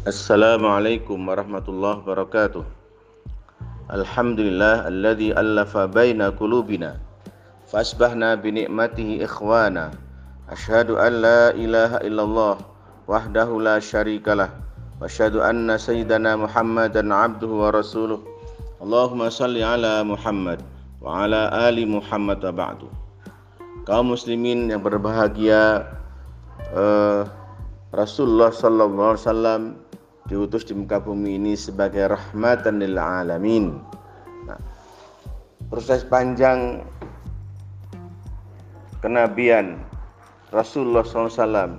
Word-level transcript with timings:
Assalamualaikum 0.00 1.28
warahmatullahi 1.28 2.00
wabarakatuh. 2.00 2.64
Alhamdulillah 3.92 4.88
alladzi 4.88 5.36
allafa 5.36 5.84
baina 5.92 6.32
qulubina 6.32 6.96
fasbahna 7.68 8.32
bi 8.40 8.48
ni'matihi 8.64 9.20
ikhwana. 9.20 9.92
Asyhadu 10.48 10.96
an 10.96 11.20
la 11.20 11.52
ilaha 11.52 12.00
illallah 12.00 12.56
wahdahu 13.12 13.60
la 13.60 13.76
syarikalah 13.76 14.48
wa 14.48 15.04
asyhadu 15.04 15.44
anna 15.44 15.76
sayyidana 15.76 16.48
Muhammadan 16.48 17.12
abduhu 17.12 17.60
wa 17.60 17.68
rasuluh. 17.68 18.24
Allahumma 18.80 19.28
salli 19.28 19.60
ala 19.60 20.00
Muhammad 20.00 20.64
wa 21.04 21.28
ala 21.28 21.52
ali 21.68 21.84
Muhammad 21.84 22.40
wa 22.40 22.56
ba'du. 22.56 22.88
Kaum 23.84 24.16
muslimin 24.16 24.64
yang 24.64 24.80
berbahagia 24.80 25.84
uh, 26.72 27.28
Rasulullah 27.92 28.48
sallallahu 28.48 29.12
alaihi 29.12 29.28
wasallam 29.28 29.62
diutus 30.26 30.66
di 30.66 30.76
muka 30.76 31.00
bumi 31.00 31.40
ini 31.40 31.54
sebagai 31.56 32.12
rahmatan 32.12 32.82
lil 32.82 32.98
alamin. 32.98 33.80
Nah, 34.44 34.60
proses 35.70 36.04
panjang 36.04 36.84
kenabian 39.00 39.80
Rasulullah 40.50 41.06
SAW 41.06 41.78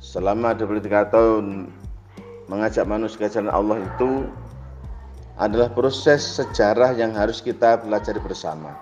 selama 0.00 0.56
23 0.56 1.14
tahun 1.14 1.44
mengajak 2.48 2.88
manusia 2.88 3.28
ke 3.28 3.28
jalan 3.28 3.52
Allah 3.52 3.78
itu 3.84 4.24
adalah 5.38 5.70
proses 5.70 6.24
sejarah 6.24 6.98
yang 6.98 7.14
harus 7.14 7.38
kita 7.38 7.78
pelajari 7.78 8.18
bersama. 8.18 8.74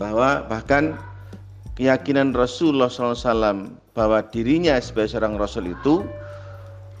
Bahwa 0.00 0.48
bahkan 0.48 0.96
keyakinan 1.76 2.32
Rasulullah 2.32 2.88
SAW 2.88 3.76
bahwa 3.92 4.24
dirinya 4.32 4.80
sebagai 4.80 5.12
seorang 5.12 5.36
Rasul 5.36 5.76
itu 5.76 6.06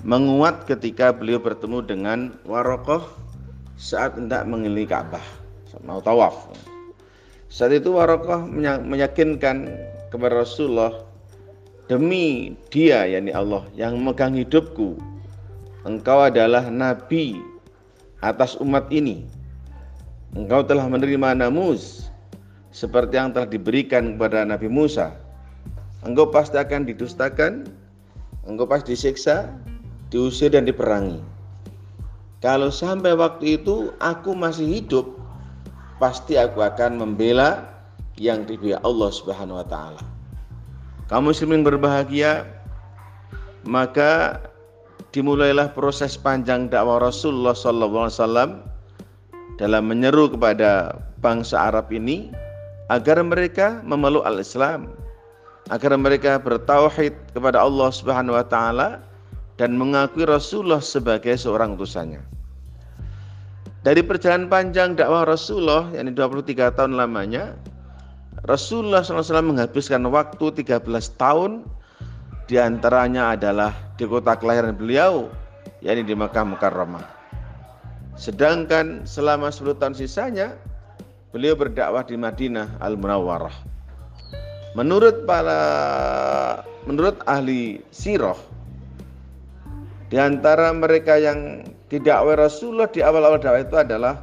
menguat 0.06 0.64
ketika 0.64 1.12
beliau 1.12 1.40
bertemu 1.40 1.84
dengan 1.84 2.18
Warokoh 2.48 3.04
saat 3.76 4.16
hendak 4.16 4.48
mengelilingi 4.48 4.88
Ka'bah 4.88 5.24
mau 5.84 6.00
tawaf. 6.04 6.52
Saat 7.48 7.72
itu 7.76 7.96
Warokoh 7.96 8.46
meyakinkan 8.84 9.70
kepada 10.10 10.42
Rasulullah 10.42 11.10
demi 11.90 12.54
dia 12.70 13.02
yakni 13.02 13.34
Allah 13.34 13.66
yang 13.74 13.98
memegang 13.98 14.38
hidupku 14.38 14.94
engkau 15.82 16.22
adalah 16.22 16.70
nabi 16.70 17.42
atas 18.22 18.54
umat 18.62 18.86
ini 18.94 19.26
engkau 20.38 20.62
telah 20.62 20.86
menerima 20.86 21.34
namus 21.34 22.10
seperti 22.70 23.18
yang 23.18 23.34
telah 23.34 23.50
diberikan 23.50 24.14
kepada 24.14 24.46
Nabi 24.46 24.70
Musa 24.70 25.18
engkau 26.06 26.30
pasti 26.30 26.54
akan 26.62 26.86
didustakan 26.86 27.66
engkau 28.46 28.70
pasti 28.70 28.94
disiksa 28.94 29.50
diusir 30.10 30.50
dan 30.52 30.66
diperangi 30.66 31.22
kalau 32.40 32.72
sampai 32.72 33.14
waktu 33.14 33.60
itu 33.60 33.92
aku 34.00 34.32
masih 34.32 34.80
hidup 34.80 35.20
pasti 36.00 36.40
aku 36.40 36.64
akan 36.64 36.96
membela 36.96 37.68
yang 38.16 38.48
diberi 38.48 38.72
Allah 38.80 39.12
Subhanahu 39.12 39.60
wa 39.60 39.66
taala. 39.68 40.00
Kaum 41.12 41.28
muslimin 41.28 41.60
berbahagia, 41.60 42.48
maka 43.68 44.40
dimulailah 45.12 45.76
proses 45.76 46.16
panjang 46.16 46.72
dakwah 46.72 46.96
Rasulullah 46.96 47.52
wasallam 47.52 48.64
dalam 49.60 49.92
menyeru 49.92 50.32
kepada 50.32 50.96
bangsa 51.20 51.68
Arab 51.68 51.92
ini 51.92 52.32
agar 52.88 53.20
mereka 53.20 53.84
memeluk 53.84 54.24
al-Islam, 54.24 54.96
agar 55.68 55.92
mereka 56.00 56.40
bertauhid 56.40 57.12
kepada 57.36 57.60
Allah 57.60 57.92
Subhanahu 57.92 58.40
wa 58.40 58.46
taala 58.48 59.04
dan 59.60 59.76
mengakui 59.76 60.24
Rasulullah 60.24 60.80
sebagai 60.80 61.36
seorang 61.36 61.76
utusannya. 61.76 62.24
Dari 63.84 64.00
perjalanan 64.00 64.48
panjang 64.48 64.96
dakwah 64.96 65.28
Rasulullah 65.28 65.92
yang 65.92 66.16
23 66.16 66.72
tahun 66.72 66.96
lamanya, 66.96 67.60
Rasulullah 68.48 69.04
SAW 69.04 69.44
menghabiskan 69.44 70.00
waktu 70.08 70.64
13 70.64 70.80
tahun 71.20 71.68
di 72.48 72.56
antaranya 72.56 73.36
adalah 73.36 73.76
di 74.00 74.08
kota 74.08 74.32
kelahiran 74.40 74.72
beliau 74.72 75.28
yakni 75.84 76.08
di 76.08 76.16
Makkah 76.16 76.48
Mukarramah. 76.48 77.04
Sedangkan 78.16 79.04
selama 79.04 79.52
10 79.52 79.76
tahun 79.76 79.92
sisanya 79.92 80.56
beliau 81.36 81.52
berdakwah 81.52 82.00
di 82.04 82.16
Madinah 82.16 82.80
Al 82.80 82.96
Munawwarah. 82.96 83.52
Menurut 84.72 85.28
para 85.28 85.60
menurut 86.88 87.20
ahli 87.28 87.84
sirah 87.92 88.36
di 90.10 90.18
antara 90.18 90.74
mereka 90.74 91.14
yang 91.14 91.62
tidak 91.86 92.26
Rasulullah 92.34 92.90
di 92.90 92.98
awal-awal 92.98 93.38
dakwah 93.38 93.62
itu 93.62 93.78
adalah 93.78 94.14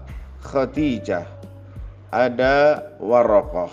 Khadijah, 0.43 1.23
ada 2.11 2.83
Warokoh, 2.99 3.71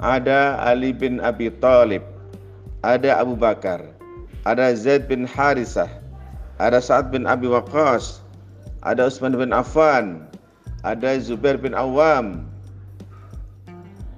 ada 0.00 0.56
Ali 0.64 0.96
bin 0.96 1.20
Abi 1.20 1.52
Thalib, 1.60 2.00
ada 2.80 3.20
Abu 3.20 3.36
Bakar, 3.36 3.84
ada 4.48 4.72
Zaid 4.72 5.04
bin 5.04 5.28
Harisah, 5.28 5.88
ada 6.56 6.80
Sa'ad 6.80 7.12
bin 7.12 7.28
Abi 7.28 7.44
Waqqas, 7.44 8.24
ada 8.80 9.04
Utsman 9.04 9.36
bin 9.36 9.52
Affan, 9.52 10.24
ada 10.80 11.20
Zubair 11.20 11.60
bin 11.60 11.76
Awam, 11.76 12.48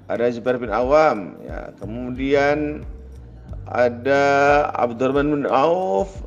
ada 0.06 0.30
Zubair 0.30 0.62
bin 0.62 0.70
Awam, 0.70 1.34
ya, 1.42 1.74
kemudian 1.82 2.86
ada 3.66 4.22
Abdurrahman 4.78 5.42
bin 5.42 5.46
Auf, 5.50 6.22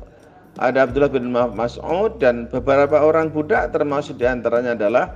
ada 0.58 0.88
Abdullah 0.88 1.12
bin 1.12 1.30
Mas'ud 1.30 2.18
dan 2.18 2.50
beberapa 2.50 2.98
orang 2.98 3.30
budak 3.30 3.70
termasuk 3.70 4.18
di 4.18 4.26
antaranya 4.26 4.74
adalah 4.74 5.06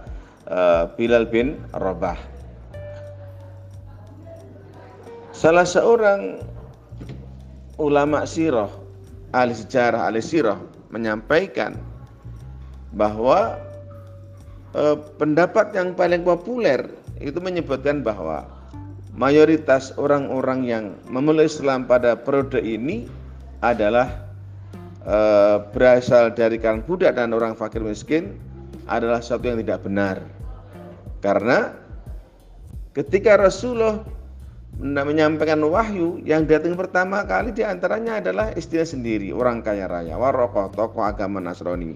uh, 0.47 0.87
Bilal 0.95 1.27
bin 1.27 1.59
Rabah. 1.75 2.17
Salah 5.35 5.67
seorang 5.67 6.39
ulama 7.83 8.23
sirah, 8.23 8.71
ahli 9.35 9.53
sejarah, 9.53 10.07
ahli 10.07 10.23
sirah 10.23 10.57
menyampaikan 10.95 11.75
bahwa 12.95 13.59
eh, 14.79 14.97
pendapat 15.19 15.75
yang 15.75 15.91
paling 15.99 16.23
populer 16.23 16.87
itu 17.19 17.43
menyebutkan 17.43 18.07
bahwa 18.07 18.47
mayoritas 19.15 19.91
orang-orang 19.99 20.63
yang 20.63 20.85
memeluk 21.11 21.51
Islam 21.51 21.83
pada 21.87 22.15
periode 22.15 22.63
ini 22.63 23.11
adalah 23.59 24.11
eh, 25.05 25.57
berasal 25.73 26.33
dari 26.33 26.57
kalangan 26.59 26.85
budak 26.85 27.13
dan 27.17 27.33
orang 27.37 27.55
fakir 27.55 27.81
miskin 27.81 28.37
adalah 28.89 29.21
satu 29.21 29.49
yang 29.49 29.61
tidak 29.61 29.85
benar. 29.85 30.21
Karena 31.25 31.73
ketika 32.93 33.41
Rasulullah 33.41 34.05
menyampaikan 34.81 35.63
wahyu 35.63 36.19
yang 36.27 36.51
datang 36.51 36.75
pertama 36.75 37.23
kali 37.23 37.55
di 37.55 37.63
antaranya 37.63 38.19
adalah 38.19 38.51
istrinya 38.59 38.83
sendiri 38.83 39.31
orang 39.31 39.63
kaya 39.63 39.87
raya 39.87 40.19
warokoh 40.19 40.67
tokoh 40.75 41.07
agama 41.07 41.39
Nasrani 41.39 41.95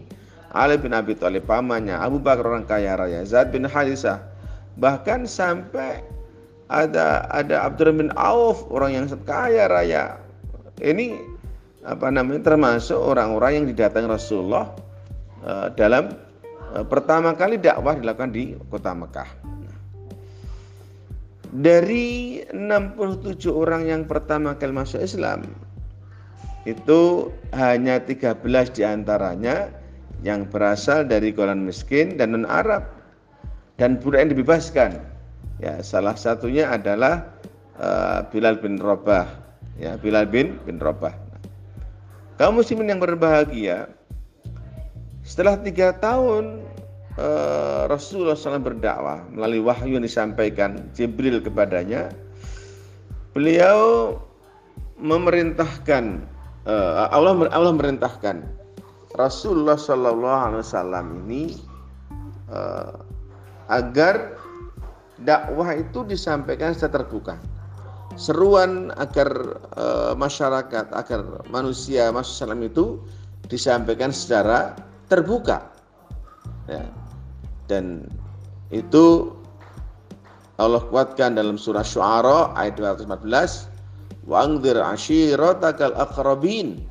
Ali 0.55 0.79
bin 0.79 0.95
Abi 0.95 1.19
Thalib 1.19 1.45
pamannya 1.51 1.99
Abu 1.99 2.23
Bakar 2.23 2.47
orang 2.47 2.71
kaya 2.71 2.95
raya 2.95 3.27
Zaid 3.27 3.51
bin 3.51 3.67
Harisah 3.67 4.23
bahkan 4.79 5.27
sampai 5.27 6.07
ada 6.71 7.27
ada 7.35 7.67
Abdurrahman 7.67 8.09
bin 8.09 8.11
Auf 8.15 8.63
orang 8.71 8.95
yang 8.95 9.07
kaya 9.27 9.67
raya 9.67 10.15
ini 10.79 11.19
apa 11.87 12.11
namanya 12.11 12.55
termasuk 12.55 12.99
orang-orang 12.99 13.63
yang 13.63 13.67
didatangi 13.71 14.09
Rasulullah 14.11 14.75
uh, 15.47 15.71
dalam 15.79 16.11
uh, 16.75 16.83
pertama 16.83 17.35
kali 17.39 17.61
dakwah 17.61 17.95
dilakukan 17.95 18.35
di 18.35 18.59
kota 18.67 18.91
Mekah. 18.95 19.31
Dari 21.49 22.45
67 22.53 23.49
orang 23.49 23.89
yang 23.89 24.03
pertama 24.05 24.53
kali 24.59 24.75
masuk 24.75 25.01
Islam 25.01 25.49
itu 26.69 27.33
hanya 27.57 27.97
13 28.05 28.45
di 28.77 28.83
antaranya 28.85 29.73
yang 30.21 30.45
berasal 30.45 31.09
dari 31.09 31.33
golongan 31.33 31.65
miskin 31.65 32.21
dan 32.21 32.37
non 32.37 32.45
Arab 32.45 32.85
dan 33.81 33.97
budak 33.97 34.29
yang 34.29 34.31
dibebaskan. 34.37 34.91
Ya 35.63 35.81
salah 35.81 36.19
satunya 36.19 36.69
adalah 36.69 37.33
uh, 37.81 38.29
Bilal 38.29 38.61
bin 38.61 38.77
Rabah. 38.77 39.31
Ya 39.81 39.97
Bilal 39.97 40.29
bin 40.29 40.61
bin 40.69 40.77
Rabah 40.77 41.28
kaum 42.39 42.57
muslimin 42.57 42.95
yang 42.95 43.03
berbahagia 43.03 43.91
setelah 45.27 45.61
tiga 45.61 45.93
tahun 45.99 46.65
Eh, 47.19 47.83
Rasulullah 47.91 48.39
SAW 48.39 48.63
berdakwah 48.63 49.27
melalui 49.35 49.59
wahyu 49.59 49.99
yang 49.99 50.07
disampaikan 50.07 50.87
Jibril 50.95 51.43
kepadanya, 51.43 52.15
beliau 53.35 54.15
memerintahkan 55.03 56.23
uh, 56.63 57.11
Allah 57.11 57.51
Allah 57.51 57.75
merintahkan 57.75 58.47
Rasulullah 59.19 59.75
SAW 59.75 60.15
ini 61.27 61.59
uh, 62.55 63.03
agar 63.67 64.39
dakwah 65.19 65.75
itu 65.75 66.07
disampaikan 66.07 66.71
secara 66.71 67.03
terbuka. 67.03 67.35
Seruan 68.19 68.91
agar 68.99 69.31
uh, 69.79 70.13
masyarakat, 70.19 70.91
agar 70.91 71.21
manusia 71.55 72.11
masuk 72.11 72.35
Islam 72.43 72.61
itu 72.67 72.85
disampaikan 73.47 74.11
secara 74.11 74.75
terbuka. 75.07 75.71
Ya. 76.67 76.83
Dan 77.71 78.11
itu 78.75 79.33
Allah 80.59 80.83
kuatkan 80.91 81.39
dalam 81.39 81.55
surah 81.55 81.87
Syu'ara 81.87 82.51
ayat 82.59 82.75
214 82.83 83.79
Wangdir 84.29 84.77
ashiratakal 84.77 85.97
akrabin 85.97 86.85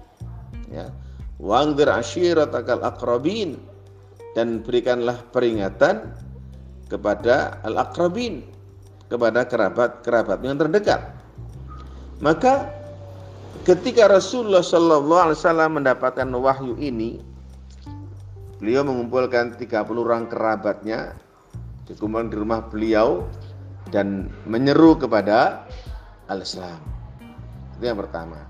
ya. 0.73 0.89
Wangdir 1.37 1.85
ashiratakal 1.85 2.81
akrabin 2.81 3.61
dan 4.33 4.65
berikanlah 4.65 5.21
peringatan 5.29 6.17
kepada 6.89 7.61
al-akrabin 7.61 8.41
kepada 9.09 9.45
kerabat-kerabat 9.45 10.39
yang 10.41 10.57
terdekat. 10.57 11.16
Maka 12.17 12.73
ketika 13.61 14.09
Rasulullah 14.09 14.65
Shallallahu 14.65 15.29
Alaihi 15.29 15.37
Wasallam 15.37 15.71
mendapatkan 15.77 16.25
wahyu 16.33 16.73
ini, 16.81 17.21
beliau 18.57 18.81
mengumpulkan 18.81 19.53
30 19.53 19.85
orang 20.01 20.25
kerabatnya 20.25 21.13
dikumpulkan 21.85 22.33
di 22.33 22.37
rumah 22.41 22.65
beliau 22.65 23.29
dan 23.93 24.33
menyeru 24.49 24.97
kepada 24.97 25.69
al-Islam. 26.27 26.81
Itu 27.77 27.85
yang 27.85 28.01
pertama. 28.01 28.49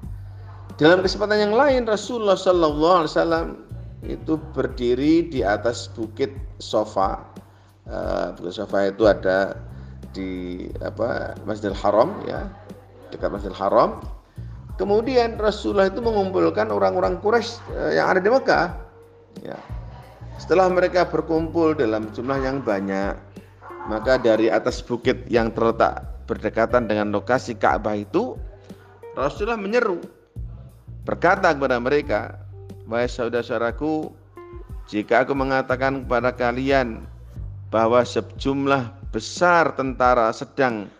Dalam 0.79 1.03
kesempatan 1.03 1.51
yang 1.51 1.53
lain 1.57 1.83
Rasulullah 1.89 2.39
Shallallahu 2.39 2.97
Alaihi 3.03 3.11
Wasallam 3.11 3.47
itu 4.07 4.39
berdiri 4.55 5.27
di 5.27 5.43
atas 5.43 5.91
bukit 5.91 6.31
Sofa. 6.63 7.19
Uh, 7.83 8.31
bukit 8.39 8.53
Sofa 8.55 8.87
itu 8.87 9.03
ada 9.03 9.59
di 10.15 10.63
apa 10.81 11.35
Masjidil 11.43 11.75
Haram 11.75 12.23
ya 12.23 12.47
dekat 13.09 13.29
Masjidil 13.31 13.57
Haram. 13.57 14.03
Kemudian 14.77 15.41
Rasulullah 15.41 15.89
itu 15.89 15.99
mengumpulkan 16.03 16.69
orang-orang 16.69 17.17
Quraisy 17.17 17.57
uh, 17.73 17.91
yang 17.97 18.13
ada 18.13 18.21
di 18.21 18.29
Mekah. 18.29 18.67
Ya. 19.41 19.57
Setelah 20.37 20.69
mereka 20.69 21.09
berkumpul 21.09 21.73
dalam 21.73 22.13
jumlah 22.13 22.37
yang 22.45 22.61
banyak, 22.61 23.17
maka 23.89 24.21
dari 24.21 24.53
atas 24.53 24.85
bukit 24.85 25.25
yang 25.25 25.49
terletak 25.49 26.05
berdekatan 26.29 26.85
dengan 26.85 27.09
lokasi 27.09 27.57
Ka'bah 27.57 27.97
itu 27.97 28.37
Rasulullah 29.17 29.57
menyeru 29.57 29.97
berkata 31.07 31.55
kepada 31.55 31.81
mereka, 31.81 32.37
"Wahai 32.85 33.09
saudara-saudaraku, 33.09 34.13
jika 34.91 35.23
aku 35.25 35.33
mengatakan 35.33 36.03
kepada 36.05 36.35
kalian 36.35 37.07
bahwa 37.71 38.03
sejumlah 38.03 39.11
besar 39.15 39.75
tentara 39.75 40.31
sedang 40.35 40.91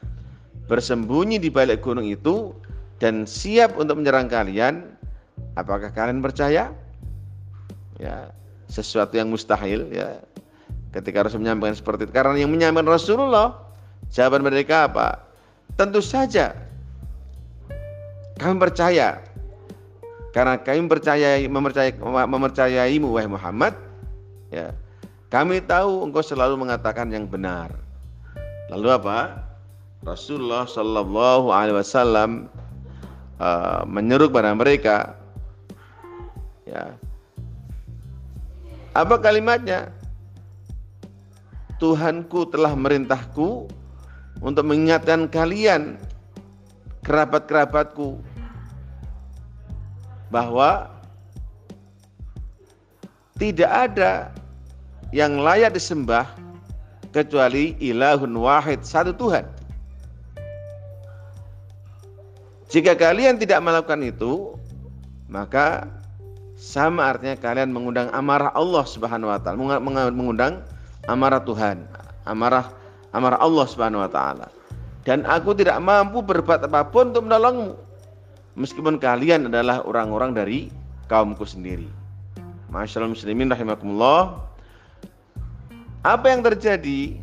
bersembunyi 0.68 1.40
di 1.40 1.50
balik 1.50 1.84
gunung 1.84 2.06
itu 2.08 2.54
dan 3.00 3.24
siap 3.25 3.75
untuk 3.80 4.00
menyerang 4.00 4.28
kalian, 4.28 4.88
apakah 5.56 5.92
kalian 5.92 6.19
percaya?" 6.19 6.72
Ya, 7.98 8.30
sesuatu 8.69 9.18
yang 9.18 9.34
mustahil 9.34 9.90
ya. 9.90 10.22
Ketika 10.94 11.25
Rasul 11.25 11.42
menyampaikan 11.42 11.75
seperti 11.75 12.08
itu 12.08 12.14
karena 12.14 12.38
yang 12.38 12.54
menyampaikan 12.54 12.88
Rasulullah, 12.88 13.58
jawaban 14.14 14.46
mereka 14.46 14.86
apa? 14.86 15.25
Tentu 15.75 16.00
saja 16.02 16.68
kami 18.38 18.62
percaya 18.62 19.18
karena 20.31 20.62
kami 20.62 20.86
percaya 20.86 21.42
mempercayai 21.50 21.98
mempercayaimu 22.30 23.10
wahai 23.10 23.30
Muhammad 23.30 23.74
ya 24.54 24.72
kami 25.34 25.60
tahu 25.66 26.06
engkau 26.06 26.22
selalu 26.22 26.62
mengatakan 26.62 27.10
yang 27.10 27.25
benar 27.25 27.74
lalu 28.70 28.94
apa 28.94 29.47
Rasulullah 30.07 30.63
Shallallahu 30.63 31.51
Alaihi 31.51 31.75
Wasallam 31.75 32.48
uh, 33.44 33.83
menyeru 33.83 34.31
kepada 34.31 34.56
mereka 34.56 35.19
ya 36.63 36.95
apa 38.95 39.19
kalimatnya 39.19 39.92
Tuhanku 41.75 42.48
telah 42.56 42.71
merintahku 42.71 43.68
untuk 44.39 44.63
mengingatkan 44.63 45.27
kalian 45.27 46.00
kerabat-kerabatku 47.03 48.18
bahwa 50.31 50.88
tidak 53.38 53.69
ada 53.69 54.31
yang 55.12 55.38
layak 55.38 55.75
disembah 55.75 56.25
kecuali 57.13 57.77
ilahun 57.77 58.33
wahid 58.33 58.81
satu 58.81 59.13
Tuhan. 59.13 59.56
Jika 62.68 63.00
kalian 63.00 63.40
tidak 63.40 63.64
melakukan 63.64 64.04
itu, 64.04 64.60
maka 65.31 65.88
sama 66.60 67.16
artinya 67.16 67.40
kalian 67.40 67.72
mengundang 67.72 68.12
amarah 68.12 68.52
Allah 68.52 68.84
Subhanahu 68.84 69.31
wa 69.31 69.40
taala, 69.40 69.58
mengundang 70.12 70.64
amarah 71.08 71.40
Tuhan, 71.44 71.88
amarah 72.28 72.68
amarah 73.16 73.40
Allah 73.40 73.66
Subhanahu 73.66 74.04
wa 74.04 74.12
taala 74.12 74.48
dan 75.08 75.24
aku 75.24 75.56
tidak 75.56 75.80
mampu 75.80 76.19
berbuat 76.19 76.68
apa 76.68 76.84
pun 76.92 77.16
untuk 77.16 77.31
menolongmu 77.31 77.80
meskipun 78.60 79.00
kalian 79.00 79.48
adalah 79.48 79.80
orang-orang 79.88 80.36
dari 80.36 80.60
kaumku 81.08 81.48
sendiri. 81.48 81.88
Masyaallah 82.68 83.16
muslimin 83.16 83.48
rahimakumullah. 83.48 84.44
Apa 86.04 86.28
yang 86.28 86.44
terjadi 86.44 87.16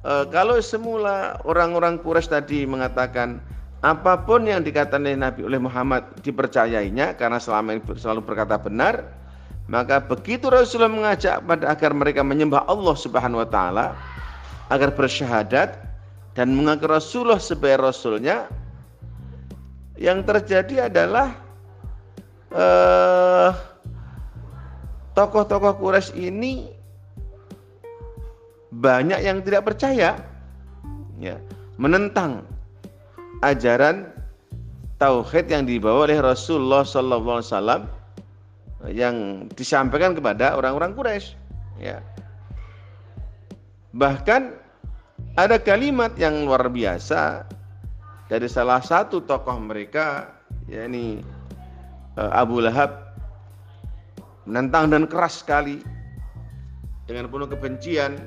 e, 0.00 0.12
kalau 0.32 0.56
semula 0.64 1.36
orang-orang 1.44 2.00
Quraisy 2.00 2.32
tadi 2.32 2.64
mengatakan 2.64 3.44
apa 3.78 4.26
pun 4.26 4.42
yang 4.42 4.66
dikatakan 4.66 5.06
oleh 5.06 5.14
Nabi 5.14 5.46
oleh 5.46 5.60
Muhammad 5.62 6.02
dipercayainya 6.26 7.14
karena 7.14 7.38
selama 7.38 7.78
ini 7.78 7.82
selalu 7.94 8.26
berkata 8.26 8.58
benar, 8.58 9.06
maka 9.70 10.02
begitu 10.02 10.50
Rasulullah 10.50 10.90
mengajak 10.90 11.38
pada 11.46 11.70
agar 11.70 11.94
mereka 11.94 12.26
menyembah 12.26 12.66
Allah 12.66 12.96
Subhanahu 12.98 13.38
wa 13.38 13.48
taala 13.48 13.94
agar 14.66 14.90
bersyahadat 14.98 15.78
dan 16.34 16.50
mengaku 16.58 16.90
Rasulullah 16.90 17.38
sebagai 17.38 17.86
Rasulnya 17.86 18.50
yang 19.94 20.26
terjadi 20.26 20.90
adalah 20.90 21.38
eh, 22.50 23.50
tokoh-tokoh 25.14 25.78
Quraisy 25.78 26.14
ini 26.18 26.70
banyak 28.74 29.22
yang 29.22 29.42
tidak 29.42 29.70
percaya 29.70 30.18
ya 31.18 31.36
menentang 31.78 32.46
ajaran 33.42 34.10
tauhid 34.98 35.46
yang 35.46 35.64
dibawa 35.64 36.10
oleh 36.10 36.18
Rasulullah 36.18 36.82
sallallahu 36.82 37.38
alaihi 37.38 37.50
wasallam 37.50 37.82
yang 38.90 39.46
disampaikan 39.54 40.14
kepada 40.14 40.54
orang-orang 40.58 40.94
Quraisy 40.94 41.34
ya. 41.78 42.02
Bahkan 43.94 44.54
ada 45.38 45.56
kalimat 45.58 46.14
yang 46.18 46.46
luar 46.46 46.66
biasa 46.66 47.46
dari 48.30 48.46
salah 48.46 48.82
satu 48.82 49.22
tokoh 49.24 49.58
mereka 49.58 50.34
yakni 50.68 51.22
eh, 52.18 52.30
Abu 52.34 52.62
Lahab 52.62 53.08
menentang 54.44 54.90
dan 54.92 55.04
keras 55.06 55.42
sekali 55.42 55.80
dengan 57.08 57.30
penuh 57.32 57.48
kebencian 57.48 58.20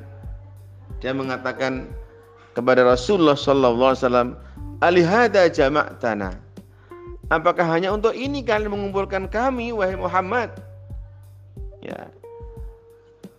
dia 1.00 1.14
mengatakan 1.14 1.90
kepada 2.58 2.84
Rasulullah 2.84 3.38
wasallam 3.38 4.36
alihada 4.82 5.48
jama'tana 5.48 6.36
apakah 7.30 7.66
hanya 7.70 7.94
untuk 7.94 8.18
ini 8.18 8.42
kalian 8.42 8.74
mengumpulkan 8.74 9.30
kami 9.30 9.72
wahai 9.72 9.96
Muhammad 9.96 10.52
ya 11.86 12.10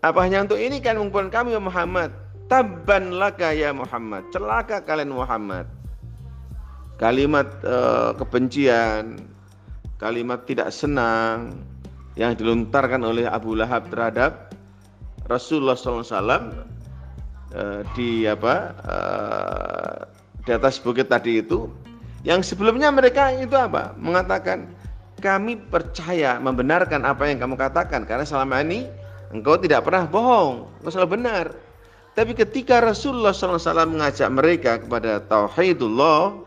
apa 0.02 0.18
hanya 0.22 0.46
untuk 0.46 0.56
ini 0.56 0.78
kalian 0.78 1.06
mengumpulkan 1.06 1.34
kami 1.34 1.48
wahai 1.52 1.68
Muhammad 1.68 2.10
Tabban 2.52 3.16
laka 3.16 3.56
ya 3.56 3.72
Muhammad. 3.72 4.28
Celaka 4.28 4.84
kalian 4.84 5.16
Muhammad. 5.16 5.64
Kalimat 7.00 7.48
uh, 7.64 8.12
kebencian, 8.12 9.16
kalimat 9.96 10.44
tidak 10.44 10.68
senang 10.68 11.64
yang 12.12 12.36
dilontarkan 12.36 13.00
oleh 13.08 13.24
Abu 13.24 13.56
Lahab 13.56 13.88
terhadap 13.88 14.52
Rasulullah 15.32 15.80
SAW 15.80 16.04
uh, 16.04 16.36
eh, 17.56 17.80
di 17.96 18.28
apa 18.28 18.54
uh, 18.84 20.11
di 20.42 20.50
atas 20.50 20.78
bukit 20.82 21.06
tadi 21.06 21.42
itu 21.42 21.70
yang 22.26 22.42
sebelumnya 22.42 22.90
mereka 22.90 23.34
itu 23.34 23.54
apa 23.54 23.94
mengatakan 23.98 24.70
kami 25.22 25.58
percaya 25.58 26.38
membenarkan 26.42 27.06
apa 27.06 27.30
yang 27.30 27.38
kamu 27.38 27.54
katakan 27.54 28.02
karena 28.06 28.26
selama 28.26 28.62
ini 28.62 28.90
engkau 29.30 29.54
tidak 29.58 29.86
pernah 29.86 30.06
bohong 30.06 30.66
engkau 30.82 30.90
selalu 30.90 31.10
benar 31.18 31.46
tapi 32.12 32.36
ketika 32.36 32.84
Rasulullah 32.84 33.32
SAW 33.32 33.88
mengajak 33.88 34.28
mereka 34.28 34.76
kepada 34.76 35.24
tauhidullah, 35.24 36.44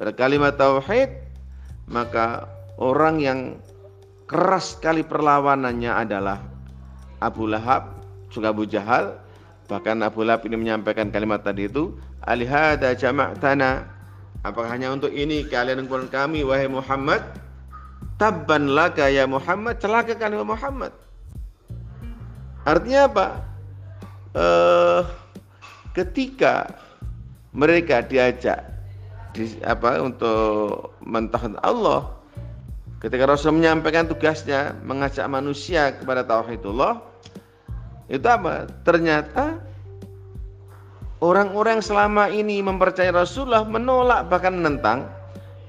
pada 0.00 0.12
kalimat 0.16 0.56
tauhid, 0.56 1.12
maka 1.84 2.48
orang 2.80 3.20
yang 3.20 3.40
keras 4.24 4.72
sekali 4.72 5.04
perlawanannya 5.04 5.92
adalah 5.92 6.40
Abu 7.20 7.44
Lahab, 7.44 7.92
juga 8.32 8.56
Abu 8.56 8.64
Jahal. 8.64 9.20
Bahkan 9.66 9.98
Abu 10.06 10.22
Lahab 10.22 10.46
ini 10.46 10.54
menyampaikan 10.54 11.10
kalimat 11.10 11.42
tadi 11.42 11.66
itu, 11.66 11.98
Alihada 12.22 12.94
jama'tana, 12.94 13.86
apakah 14.46 14.70
hanya 14.70 14.94
untuk 14.94 15.10
ini 15.10 15.42
kalian 15.46 15.82
mengumpulkan 15.82 16.30
kami, 16.30 16.46
wahai 16.46 16.70
Muhammad? 16.70 17.22
tabban 18.16 18.72
laka 18.72 19.12
ya 19.12 19.28
Muhammad 19.28 19.76
celaka 19.80 20.16
kan 20.16 20.32
Muhammad. 20.32 20.92
Artinya 22.66 23.06
apa? 23.06 23.26
Uh, 24.36 25.00
ketika 25.96 26.68
mereka 27.56 28.04
diajak 28.04 28.60
di, 29.32 29.48
apa 29.64 29.96
untuk 30.04 30.92
mentauhid 31.00 31.56
Allah 31.64 32.12
ketika 33.00 33.24
Rasul 33.24 33.56
menyampaikan 33.56 34.04
tugasnya 34.04 34.76
mengajak 34.84 35.24
manusia 35.24 35.96
kepada 35.96 36.20
tauhidullah 36.20 37.00
itu 38.06 38.26
apa? 38.26 38.70
Ternyata 38.86 39.58
orang-orang 41.18 41.82
selama 41.82 42.30
ini 42.30 42.62
mempercayai 42.62 43.10
Rasulullah 43.10 43.66
menolak 43.66 44.30
bahkan 44.30 44.54
menentang 44.54 45.10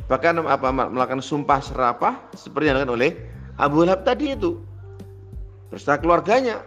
bahkan 0.08 0.40
apa 0.48 0.72
melakukan 0.72 1.20
sumpah 1.20 1.60
serapah 1.60 2.16
seperti 2.32 2.72
yang 2.72 2.80
dilakukan 2.80 2.96
oleh 2.96 3.12
Abu 3.60 3.84
Lahab 3.84 4.06
tadi 4.08 4.38
itu. 4.38 4.62
Beserta 5.68 6.00
keluarganya. 6.00 6.64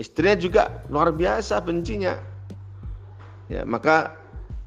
Istrinya 0.00 0.34
juga 0.40 0.62
luar 0.90 1.14
biasa 1.14 1.60
bencinya. 1.60 2.16
Ya 3.52 3.62
maka 3.68 4.16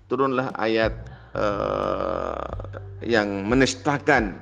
turunlah 0.07 0.53
ayat 0.55 0.93
uh, 1.33 2.77
yang 3.01 3.47
menistakan 3.49 4.39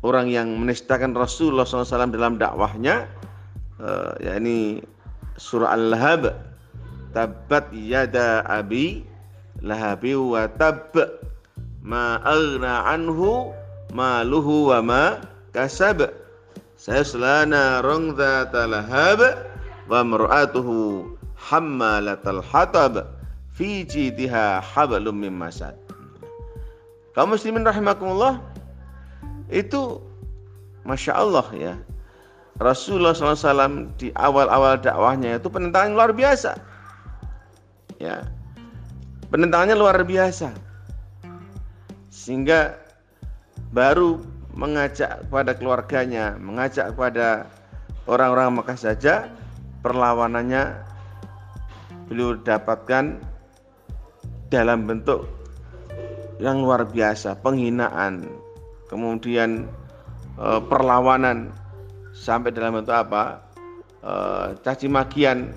orang 0.00 0.32
yang 0.32 0.48
menistakan 0.56 1.12
Rasulullah 1.12 1.66
SAW 1.68 2.14
dalam 2.14 2.40
dakwahnya 2.40 3.10
uh, 3.80 4.12
yakni 4.20 4.84
surah 5.40 5.74
Al-Lahab. 5.74 6.36
Tabat 7.10 7.74
yada 7.74 8.46
abi 8.46 9.02
lahabi 9.58 10.14
wa 10.14 10.46
tab 10.46 10.94
ma 11.82 12.22
aghna 12.22 12.86
anhu 12.86 13.50
maluhu 13.90 14.70
wa 14.70 14.78
ma 14.78 15.04
kasab. 15.50 16.06
Sayasla 16.78 17.50
rong 17.82 18.14
dzata 18.14 18.70
lahab 18.70 19.20
wa 19.90 20.00
mar'atuhu 20.06 21.12
hammalatal 21.34 22.40
hatab. 22.46 23.10
Fi 23.50 23.82
jidha 23.82 24.62
hablum 24.62 25.18
mim 25.26 25.34
masad. 25.34 25.74
Kaum 27.10 27.34
muslimin 27.34 27.66
rahimakumullah 27.66 28.38
itu 29.50 29.98
masya 30.86 31.18
Allah 31.18 31.46
ya 31.52 31.74
Rasulullah 32.58 33.14
SAW 33.14 33.94
di 33.96 34.10
awal-awal 34.18 34.82
dakwahnya 34.82 35.38
itu 35.38 35.46
penentangan 35.46 35.94
luar 35.94 36.10
biasa. 36.10 36.58
Ya. 38.02 38.26
Penentangannya 39.30 39.78
luar 39.78 40.02
biasa. 40.02 40.50
Sehingga 42.10 42.74
baru 43.70 44.18
mengajak 44.52 45.22
kepada 45.30 45.54
keluarganya, 45.54 46.34
mengajak 46.42 46.90
kepada 46.92 47.46
orang-orang 48.10 48.58
Mekah 48.58 48.78
saja 48.78 49.14
perlawanannya 49.86 50.74
beliau 52.10 52.34
dapatkan 52.42 53.22
dalam 54.50 54.84
bentuk 54.84 55.30
yang 56.42 56.64
luar 56.64 56.82
biasa, 56.88 57.38
penghinaan, 57.38 58.26
kemudian 58.90 59.70
e, 60.34 60.48
perlawanan 60.66 61.54
sampai 62.14 62.50
dalam 62.54 62.80
bentuk 62.80 62.94
apa? 62.94 63.42
E, 64.00 64.12
caci 64.62 64.86
makian 64.86 65.54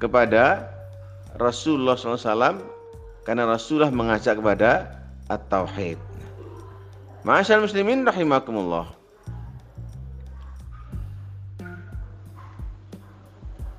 kepada 0.00 0.68
Rasulullah 1.36 1.94
SAW 1.94 2.58
karena 3.22 3.46
Rasulullah 3.46 3.92
mengajak 3.92 4.40
kepada 4.40 4.90
at-tauhid. 5.30 6.00
Masyaallah 7.22 7.68
muslimin 7.68 8.02
rahimakumullah. 8.08 8.96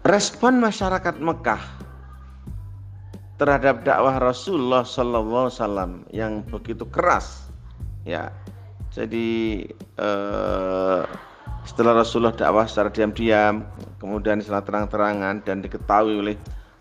Respon 0.06 0.58
masyarakat 0.62 1.22
Mekah 1.22 1.62
terhadap 3.42 3.82
dakwah 3.82 4.22
Rasulullah 4.22 4.86
sallallahu 4.86 5.50
wasallam 5.50 6.06
yang 6.14 6.46
begitu 6.46 6.86
keras 6.90 7.50
ya. 8.06 8.30
Jadi 8.94 9.66
eh, 9.98 11.02
setelah 11.66 12.02
Rasulullah 12.02 12.34
dakwah 12.34 12.66
secara 12.66 12.90
diam-diam, 12.90 13.66
kemudian 14.02 14.42
setelah 14.42 14.66
terang-terangan 14.66 15.46
dan 15.46 15.62
diketahui 15.62 16.18
oleh 16.18 16.36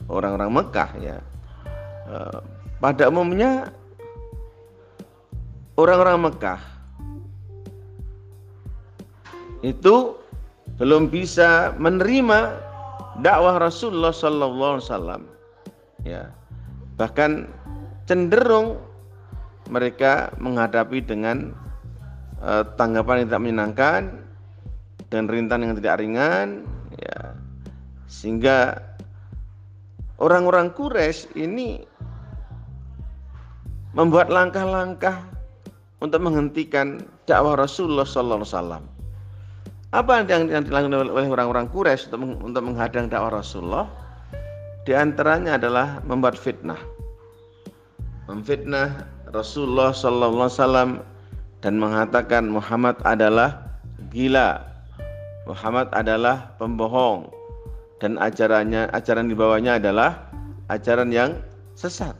orang-orang 0.08 0.50
Mekah 0.50 0.90
ya. 1.00 1.16
Eh, 2.10 2.40
pada 2.80 3.12
umumnya 3.12 3.70
orang-orang 5.76 6.32
Mekah 6.32 6.60
itu 9.60 10.16
belum 10.80 11.12
bisa 11.12 11.76
menerima 11.76 12.56
dakwah 13.20 13.60
Rasulullah 13.60 14.16
Sallallahu 14.16 14.80
Alaihi 14.80 14.88
Wasallam. 14.88 15.22
Ya, 16.08 16.32
bahkan 16.96 17.52
cenderung 18.08 18.80
mereka 19.68 20.32
menghadapi 20.40 21.04
dengan 21.04 21.52
uh, 22.40 22.64
tanggapan 22.80 23.22
yang 23.22 23.26
tidak 23.28 23.42
menyenangkan 23.44 24.02
dan 25.10 25.26
rintangan 25.26 25.74
yang 25.74 25.76
tidak 25.78 25.98
ringan, 25.98 26.48
ya, 26.94 27.34
sehingga 28.06 28.78
orang-orang 30.22 30.70
Quraisy 30.70 31.34
ini 31.34 31.82
membuat 33.90 34.30
langkah-langkah 34.30 35.26
untuk 35.98 36.22
menghentikan 36.22 37.02
dakwah 37.26 37.58
Rasulullah 37.58 38.06
Sallallahu 38.06 38.46
Alaihi 38.46 38.54
Wasallam. 38.54 38.84
Apa 39.90 40.22
yang, 40.22 40.46
yang 40.46 40.62
dilakukan 40.62 40.94
oleh 40.94 41.26
orang-orang 41.26 41.66
Quraisy 41.66 42.14
untuk, 42.14 42.38
untuk 42.46 42.62
menghadang 42.62 43.10
dakwah 43.10 43.42
Rasulullah? 43.42 43.90
Di 44.86 44.94
antaranya 44.94 45.58
adalah 45.58 45.98
membuat 46.06 46.38
fitnah, 46.38 46.78
memfitnah 48.30 49.10
Rasulullah 49.34 49.90
Sallallahu 49.90 50.46
Alaihi 50.46 50.56
Wasallam 50.56 50.90
dan 51.60 51.74
mengatakan 51.76 52.48
Muhammad 52.48 52.96
adalah 53.02 53.66
gila, 54.14 54.69
Muhammad 55.50 55.90
adalah 55.90 56.54
pembohong 56.62 57.26
dan 57.98 58.16
ajarannya 58.22 58.86
ajaran 58.94 59.26
di 59.26 59.34
bawahnya 59.34 59.82
adalah 59.82 60.30
ajaran 60.70 61.10
yang 61.10 61.34
sesat. 61.74 62.14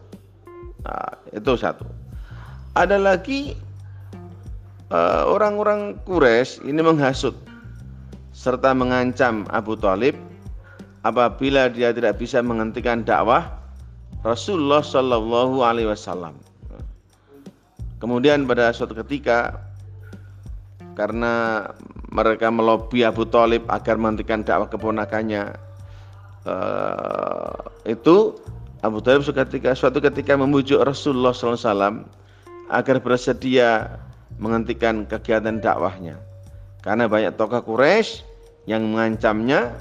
Nah, 0.83 1.15
itu 1.31 1.55
satu. 1.55 1.87
Ada 2.75 2.99
lagi 2.99 3.55
Eh, 4.91 5.23
orang-orang 5.23 5.95
uh, 5.95 5.99
Quraisy 6.03 6.67
ini 6.67 6.83
menghasut 6.83 7.39
serta 8.35 8.75
mengancam 8.75 9.47
Abu 9.55 9.79
Talib 9.79 10.19
apabila 11.07 11.71
dia 11.71 11.95
tidak 11.95 12.19
bisa 12.19 12.43
menghentikan 12.43 13.07
dakwah 13.07 13.55
Rasulullah 14.27 14.83
Shallallahu 14.83 15.63
Alaihi 15.63 15.87
Wasallam. 15.87 16.35
Kemudian 18.03 18.51
pada 18.51 18.75
suatu 18.75 18.99
ketika 18.99 19.63
karena 20.99 21.71
mereka 22.11 22.51
melobi 22.51 23.07
Abu 23.07 23.23
Talib 23.27 23.63
agar 23.71 23.95
menghentikan 23.95 24.43
dakwah 24.43 24.67
keponakannya 24.67 25.55
uh, 26.47 27.55
itu 27.87 28.35
Abu 28.83 28.99
Talib 28.99 29.23
ketika, 29.23 29.77
suatu 29.77 30.03
ketika 30.03 30.35
memujuk 30.35 30.83
Rasulullah 30.83 31.37
SAW 31.37 32.03
agar 32.73 32.97
bersedia 32.99 34.01
menghentikan 34.41 35.05
kegiatan 35.05 35.61
dakwahnya. 35.61 36.17
Karena 36.81 37.07
banyak 37.07 37.37
tokoh 37.37 37.61
Quraisy 37.61 38.25
yang 38.65 38.89
mengancamnya 38.89 39.77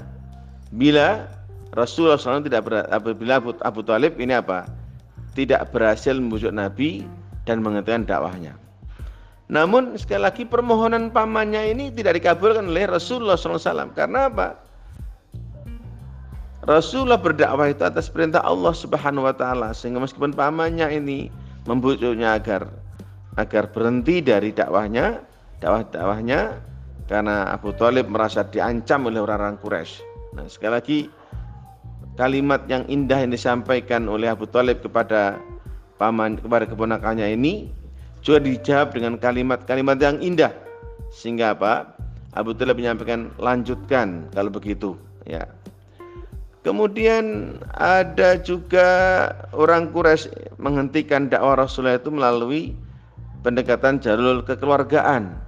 bila 0.70 1.24
Rasulullah 1.72 2.20
SAW 2.20 2.44
tidak 2.44 2.68
ber, 2.68 2.84
apabila 2.92 3.40
Abu, 3.40 3.50
Abu 3.64 3.80
Talib 3.80 4.20
ini 4.20 4.36
apa? 4.36 4.68
Tidak 5.32 5.72
berhasil 5.72 6.12
membujuk 6.12 6.52
Nabi 6.52 7.08
dan 7.48 7.64
menghentikan 7.64 8.04
dakwahnya. 8.04 8.52
Namun 9.50 9.98
sekali 9.98 10.22
lagi 10.22 10.46
permohonan 10.46 11.10
pamannya 11.10 11.74
ini 11.74 11.90
tidak 11.90 12.22
dikabulkan 12.22 12.70
oleh 12.70 12.86
Rasulullah 12.86 13.34
SAW. 13.34 13.90
Karena 13.98 14.30
apa? 14.30 14.54
Rasulullah 16.70 17.18
berdakwah 17.18 17.66
itu 17.66 17.82
atas 17.82 18.06
perintah 18.06 18.38
Allah 18.46 18.70
Subhanahu 18.70 19.26
wa 19.26 19.34
taala 19.34 19.74
sehingga 19.74 19.98
meskipun 19.98 20.36
pamannya 20.36 20.86
ini 20.92 21.26
membujuknya 21.66 22.38
agar 22.38 22.70
agar 23.40 23.74
berhenti 23.74 24.22
dari 24.22 24.54
dakwahnya, 24.54 25.24
dakwah-dakwahnya 25.58 26.62
karena 27.10 27.50
Abu 27.50 27.74
Talib 27.74 28.06
merasa 28.06 28.46
diancam 28.46 29.10
oleh 29.10 29.18
orang-orang 29.18 29.58
Quraisy. 29.58 30.04
Nah, 30.38 30.46
sekali 30.46 30.72
lagi 30.78 30.98
kalimat 32.14 32.62
yang 32.70 32.86
indah 32.86 33.18
yang 33.18 33.34
disampaikan 33.34 34.06
oleh 34.06 34.30
Abu 34.30 34.46
Talib 34.46 34.78
kepada 34.78 35.42
paman 35.98 36.38
kepada 36.38 36.70
keponakannya 36.70 37.34
ini 37.34 37.79
juga 38.20 38.38
dijawab 38.44 38.96
dengan 38.96 39.16
kalimat-kalimat 39.16 39.96
yang 40.00 40.16
indah 40.20 40.52
sehingga 41.10 41.56
apa? 41.56 41.96
Abu 42.38 42.54
Talib 42.54 42.78
menyampaikan 42.78 43.34
lanjutkan 43.42 44.30
kalau 44.30 44.54
begitu 44.54 44.94
ya. 45.26 45.46
Kemudian 46.60 47.56
ada 47.80 48.36
juga 48.36 48.86
orang 49.56 49.88
Quraisy 49.90 50.28
menghentikan 50.60 51.32
dakwah 51.32 51.56
Rasulullah 51.56 51.96
itu 51.96 52.12
melalui 52.12 52.76
pendekatan 53.40 53.96
jalur 53.96 54.44
kekeluargaan 54.44 55.40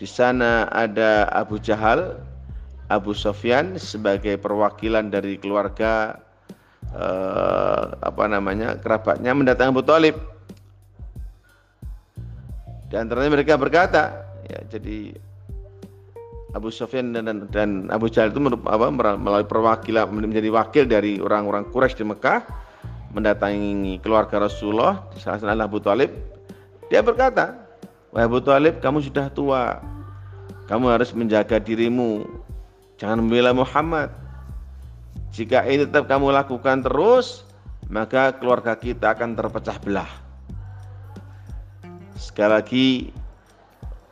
Di 0.00 0.08
sana 0.08 0.66
ada 0.72 1.28
Abu 1.30 1.60
Jahal, 1.60 2.18
Abu 2.88 3.12
Sofyan 3.12 3.76
sebagai 3.76 4.40
perwakilan 4.40 5.12
dari 5.12 5.36
keluarga 5.36 6.16
eh, 6.90 7.84
apa 8.00 8.24
namanya 8.24 8.80
kerabatnya 8.80 9.36
mendatangi 9.36 9.70
Abu 9.76 9.84
Talib. 9.84 10.16
Di 12.90 12.98
antaranya 12.98 13.38
mereka 13.38 13.54
berkata, 13.54 14.26
ya 14.50 14.58
jadi 14.66 15.14
Abu 16.50 16.74
Sofyan 16.74 17.14
dan, 17.14 17.46
dan, 17.54 17.86
Abu 17.94 18.10
Jahal 18.10 18.34
itu 18.34 18.42
apa, 18.66 18.90
melalui 19.14 19.46
perwakilan 19.46 20.10
menjadi 20.10 20.50
wakil 20.50 20.84
dari 20.90 21.22
orang-orang 21.22 21.70
Quraisy 21.70 22.02
di 22.02 22.04
Mekah 22.10 22.42
mendatangi 23.14 24.02
keluarga 24.02 24.42
Rasulullah 24.42 25.06
di 25.14 25.22
salah 25.22 25.38
satu 25.38 25.54
Abu 25.54 25.78
Talib. 25.78 26.10
Dia 26.90 27.06
berkata 27.06 27.54
wahai 28.10 28.26
Abu 28.26 28.42
Talib 28.42 28.82
kamu 28.82 29.06
sudah 29.06 29.30
tua. 29.30 29.78
Kamu 30.66 30.90
harus 30.90 31.14
menjaga 31.14 31.62
dirimu. 31.62 32.26
Jangan 32.98 33.22
membela 33.22 33.54
Muhammad. 33.54 34.10
Jika 35.30 35.62
ini 35.66 35.86
tetap 35.86 36.10
kamu 36.10 36.34
lakukan 36.34 36.82
terus 36.82 37.46
maka 37.86 38.34
keluarga 38.34 38.74
kita 38.74 39.14
akan 39.14 39.38
terpecah 39.38 39.78
belah 39.82 40.29
sekali 42.20 42.50
lagi 42.52 42.86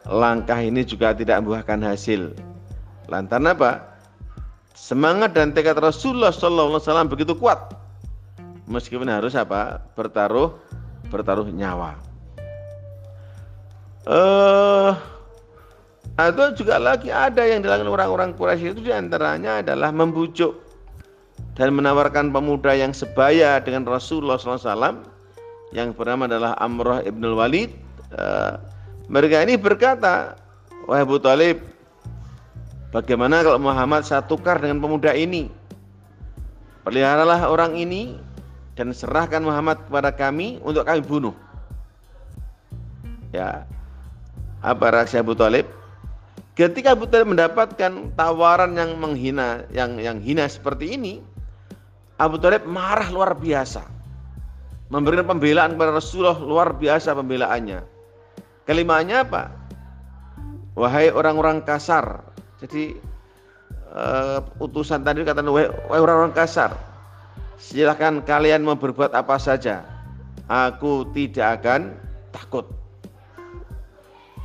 langkah 0.09 0.57
ini 0.57 0.81
juga 0.83 1.12
tidak 1.12 1.45
membuahkan 1.45 1.85
hasil. 1.85 2.33
Lantaran 3.12 3.53
apa? 3.53 3.85
Semangat 4.73 5.37
dan 5.37 5.53
tekad 5.53 5.77
Rasulullah 5.77 6.33
SAW 6.33 6.81
begitu 7.12 7.37
kuat. 7.37 7.77
Meskipun 8.65 9.09
harus 9.12 9.37
apa? 9.37 9.85
Bertaruh, 9.93 10.57
bertaruh 11.12 11.49
nyawa. 11.53 12.00
Eh, 14.09 14.12
uh, 14.17 14.93
atau 16.17 16.50
juga 16.57 16.81
lagi 16.81 17.12
ada 17.12 17.45
yang 17.45 17.61
dilakukan 17.61 17.93
orang-orang 17.93 18.31
Quraisy 18.33 18.73
itu 18.73 18.81
di 18.88 18.93
antaranya 18.93 19.61
adalah 19.61 19.93
membujuk 19.93 20.57
dan 21.55 21.77
menawarkan 21.77 22.33
pemuda 22.33 22.73
yang 22.75 22.91
sebaya 22.91 23.61
dengan 23.61 23.85
Rasulullah 23.85 24.41
SAW 24.41 25.05
yang 25.75 25.93
bernama 25.93 26.25
adalah 26.25 26.57
Amrah 26.59 27.05
ibn 27.05 27.23
Walid. 27.35 27.88
Uh, 28.12 28.57
mereka 29.09 29.41
ini 29.41 29.57
berkata, 29.57 30.37
Wahai 30.88 31.05
Abu 31.05 31.21
Talib, 31.21 31.61
bagaimana 32.93 33.45
kalau 33.45 33.61
Muhammad 33.61 34.05
saya 34.05 34.25
tukar 34.25 34.57
dengan 34.57 34.81
pemuda 34.81 35.12
ini? 35.12 35.53
Peliharalah 36.85 37.45
orang 37.49 37.77
ini 37.77 38.17
dan 38.73 38.97
serahkan 38.97 39.45
Muhammad 39.45 39.81
kepada 39.85 40.09
kami 40.12 40.57
untuk 40.65 40.88
kami 40.88 41.05
bunuh. 41.05 41.37
Ya, 43.37 43.69
apa 44.65 44.88
reaksi 44.88 45.21
Abu 45.21 45.37
Talib? 45.37 45.69
Ketika 46.57 46.97
Abu 46.97 47.05
Talib 47.05 47.37
mendapatkan 47.37 48.12
tawaran 48.17 48.73
yang 48.77 48.97
menghina, 48.97 49.69
yang 49.69 50.00
yang 50.00 50.25
hina 50.25 50.49
seperti 50.49 50.97
ini, 50.97 51.21
Abu 52.17 52.41
Talib 52.41 52.65
marah 52.65 53.12
luar 53.12 53.37
biasa. 53.37 53.85
Memberikan 54.88 55.29
pembelaan 55.29 55.77
kepada 55.77 56.00
Rasulullah 56.00 56.41
luar 56.41 56.73
biasa 56.73 57.12
pembelaannya 57.12 57.98
Kalimatnya 58.68 59.25
apa? 59.25 59.48
Wahai 60.76 61.08
orang-orang 61.08 61.64
kasar. 61.64 62.20
Jadi 62.60 63.00
uh, 63.96 64.44
utusan 64.60 65.00
tadi 65.00 65.25
kata 65.25 65.40
wahai 65.48 65.72
orang-orang 65.88 66.37
kasar. 66.37 66.76
Silahkan 67.56 68.20
kalian 68.20 68.68
mau 68.68 68.76
berbuat 68.76 69.16
apa 69.16 69.40
saja. 69.40 69.88
Aku 70.52 71.08
tidak 71.16 71.64
akan 71.64 71.96
takut. 72.28 72.68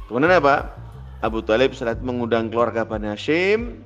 Kemudian 0.07 0.39
apa? 0.39 0.71
Abu 1.19 1.43
Talib 1.43 1.75
saat 1.75 1.99
mengundang 1.99 2.47
keluarga 2.47 2.87
Bani 2.87 3.11
Hashim 3.11 3.83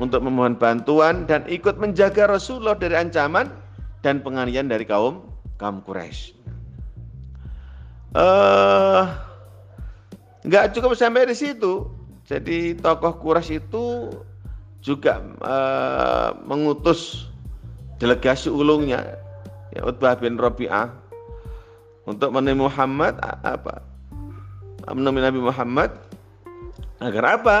untuk 0.00 0.24
memohon 0.24 0.56
bantuan 0.56 1.28
dan 1.28 1.44
ikut 1.48 1.76
menjaga 1.76 2.28
Rasulullah 2.28 2.76
dari 2.76 2.96
ancaman 2.96 3.52
dan 4.00 4.24
penganiayaan 4.24 4.72
dari 4.72 4.88
kaum 4.88 5.24
kaum 5.56 5.80
Quraisy. 5.84 6.36
Uh, 8.16 9.25
Nggak 10.46 10.78
cukup 10.78 10.94
sampai 10.94 11.26
di 11.26 11.34
situ. 11.34 11.90
Jadi 12.26 12.74
tokoh 12.78 13.18
Quraisy 13.22 13.62
itu 13.62 14.10
juga 14.82 15.18
uh, 15.42 16.34
mengutus 16.46 17.30
delegasi 17.98 18.50
ulungnya 18.50 19.18
ya, 19.74 19.82
Utbah 19.86 20.14
bin 20.18 20.38
Rabi'ah 20.38 20.90
untuk 22.06 22.30
menemui 22.30 22.66
Muhammad 22.66 23.18
apa 23.22 23.82
menemui 24.94 25.22
Nabi 25.22 25.40
Muhammad. 25.42 25.90
Agar 27.02 27.42
apa? 27.42 27.58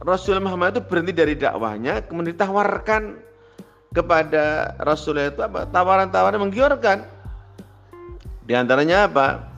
Rasul 0.00 0.38
Muhammad 0.38 0.76
itu 0.76 0.82
berhenti 0.86 1.12
dari 1.12 1.34
dakwahnya 1.34 2.04
kemudian 2.06 2.36
ditawarkan 2.36 3.18
kepada 3.90 4.76
Rasulullah 4.82 5.30
itu 5.30 5.42
apa? 5.42 5.66
Tawaran-tawaran 5.70 6.42
menggiurkan. 6.42 7.06
Di 8.46 8.54
antaranya 8.54 9.10
apa 9.10 9.55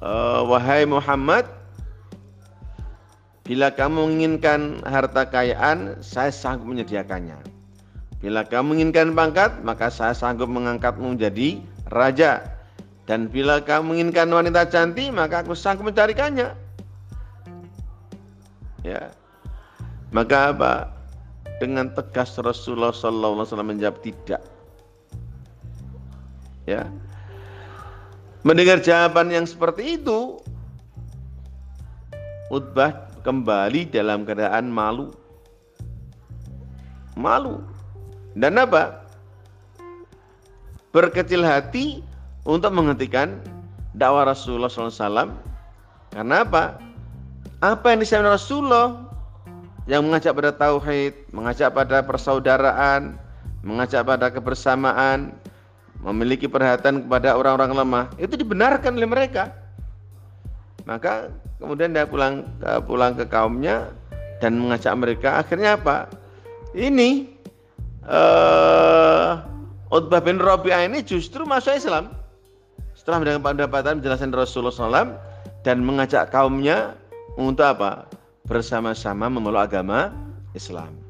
wahai 0.00 0.84
Muhammad 0.84 1.48
bila 3.46 3.70
kamu 3.70 4.10
menginginkan 4.10 4.82
harta 4.82 5.22
kekayaan 5.22 6.02
saya 6.02 6.34
sanggup 6.34 6.66
menyediakannya. 6.66 7.38
Bila 8.18 8.42
kamu 8.42 8.74
menginginkan 8.74 9.14
pangkat 9.14 9.62
maka 9.62 9.86
saya 9.86 10.18
sanggup 10.18 10.50
mengangkatmu 10.50 11.14
menjadi 11.14 11.62
raja. 11.94 12.42
Dan 13.06 13.30
bila 13.30 13.62
kamu 13.62 13.94
menginginkan 13.94 14.26
wanita 14.34 14.66
cantik 14.66 15.14
maka 15.14 15.46
aku 15.46 15.54
sanggup 15.54 15.86
mencarikannya. 15.86 16.58
Ya. 18.82 19.14
Maka 20.10 20.50
apa? 20.50 20.90
Dengan 21.62 21.94
tegas 21.94 22.34
Rasulullah 22.34 22.90
SAW 22.90 23.46
menjawab 23.62 24.02
tidak. 24.02 24.42
Ya 26.66 26.90
Mendengar 28.46 28.78
jawaban 28.78 29.34
yang 29.34 29.42
seperti 29.42 29.98
itu, 29.98 30.38
Utbah 32.46 33.10
kembali 33.26 33.90
dalam 33.90 34.22
keadaan 34.22 34.70
malu. 34.70 35.10
Malu. 37.18 37.58
Dan 38.38 38.54
apa? 38.54 39.02
Berkecil 40.94 41.42
hati 41.42 42.06
untuk 42.46 42.70
menghentikan 42.70 43.42
dakwah 43.98 44.30
Rasulullah 44.30 44.70
SAW. 44.70 45.34
Karena 46.14 46.46
apa? 46.46 46.78
Apa 47.58 47.90
yang 47.90 47.98
disampaikan 47.98 48.38
Rasulullah 48.38 49.10
yang 49.90 50.06
mengajak 50.06 50.38
pada 50.38 50.54
tauhid, 50.54 51.18
mengajak 51.34 51.74
pada 51.74 51.98
persaudaraan, 52.06 53.18
mengajak 53.66 54.06
pada 54.06 54.30
kebersamaan, 54.30 55.34
memiliki 56.06 56.46
perhatian 56.46 57.02
kepada 57.02 57.34
orang-orang 57.34 57.72
lemah 57.74 58.04
itu 58.22 58.38
dibenarkan 58.38 58.94
oleh 58.94 59.10
mereka. 59.10 59.50
Maka 60.86 61.34
kemudian 61.58 61.90
dia 61.90 62.06
pulang 62.06 62.46
ke, 62.62 62.70
pulang 62.86 63.12
ke 63.18 63.26
kaumnya 63.26 63.90
dan 64.38 64.54
mengajak 64.54 64.94
mereka 64.94 65.42
akhirnya 65.42 65.74
apa? 65.74 66.06
Ini 66.78 67.26
uh, 68.06 69.42
Utbah 69.90 70.22
bin 70.22 70.38
Rabi'ah 70.38 70.86
ini 70.86 71.02
justru 71.02 71.42
masuk 71.42 71.74
Islam. 71.74 72.14
Setelah 72.94 73.22
mendengar 73.22 73.42
pendapatan 73.42 73.98
penjelasan 73.98 74.30
Rasulullah 74.30 74.74
SAW 74.74 75.10
dan 75.66 75.82
mengajak 75.82 76.30
kaumnya 76.30 76.94
untuk 77.34 77.66
apa? 77.66 78.06
Bersama-sama 78.46 79.26
memeluk 79.26 79.58
agama 79.58 80.14
Islam 80.54 81.05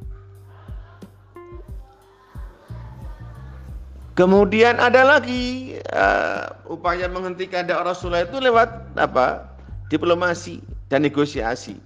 Kemudian 4.17 4.81
ada 4.81 5.05
lagi 5.05 5.77
uh, 5.93 6.49
upaya 6.73 7.05
menghentikan 7.05 7.69
dakwah 7.69 7.93
Rasulullah 7.93 8.25
itu 8.25 8.41
lewat 8.41 8.97
apa? 8.97 9.45
Diplomasi 9.93 10.65
dan 10.89 11.05
negosiasi. 11.05 11.77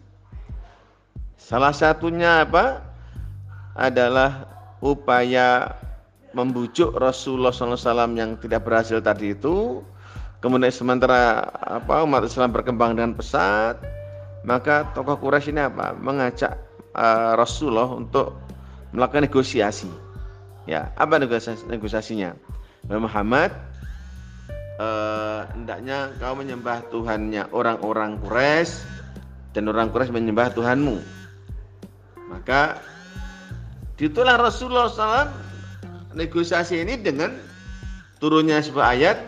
Salah 1.35 1.75
satunya 1.75 2.47
apa? 2.47 2.87
Adalah 3.75 4.47
upaya 4.79 5.75
membujuk 6.31 6.95
Rasulullah 7.03 7.51
SAW 7.51 8.15
yang 8.15 8.39
tidak 8.39 8.63
berhasil 8.63 9.03
tadi 9.03 9.35
itu. 9.35 9.83
Kemudian 10.39 10.71
sementara 10.71 11.51
apa 11.67 12.07
umat 12.07 12.23
Islam 12.23 12.55
berkembang 12.55 12.95
dengan 12.95 13.19
pesat, 13.19 13.75
maka 14.47 14.87
tokoh 14.95 15.19
Quraisy 15.19 15.51
ini 15.51 15.67
apa? 15.67 15.99
Mengajak 15.99 16.55
uh, 16.95 17.35
Rasulullah 17.35 17.91
untuk 17.91 18.39
melakukan 18.95 19.27
negosiasi 19.27 20.10
Ya, 20.71 20.95
apa 20.95 21.19
negosiasi, 21.19 21.67
negosiasinya? 21.67 22.39
Muhammad 22.87 23.51
eh, 24.79 25.41
hendaknya 25.51 26.15
kau 26.23 26.39
menyembah 26.39 26.87
Tuhannya 26.95 27.51
orang-orang 27.51 28.23
Quraisy 28.23 28.87
dan 29.51 29.67
orang 29.67 29.91
Quraisy 29.91 30.15
menyembah 30.15 30.55
Tuhanmu. 30.55 31.03
Maka 32.31 32.79
ditulah 33.99 34.39
Rasulullah 34.39 34.87
SAW 34.87 35.35
negosiasi 36.15 36.87
ini 36.87 37.03
dengan 37.03 37.35
turunnya 38.23 38.63
sebuah 38.63 38.95
ayat 38.95 39.19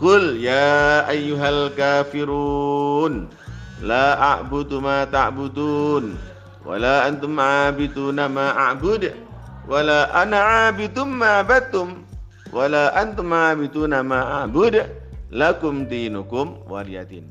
Qul 0.00 0.40
ya 0.40 1.04
ayyuhal 1.12 1.76
kafirun 1.76 3.28
la 3.84 4.16
a'budu 4.16 4.80
ma 4.80 5.04
ta'budun 5.04 6.16
wala 6.64 7.04
antum 7.04 7.36
'abiduna 7.36 8.32
ma 8.32 8.56
a'bud 8.72 9.29
wala 9.70 10.10
ana 10.10 10.66
'abidum 10.66 11.22
ma 11.22 11.46
abattum 11.46 12.02
wala 12.50 12.90
antum 12.98 13.30
'abiduna 13.30 14.02
ma 14.02 14.42
a'bud. 14.42 14.98
Lakum 15.30 15.86
dinukum 15.86 16.66
waliyadin. 16.66 17.22